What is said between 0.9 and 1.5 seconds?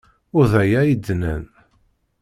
d-nnan.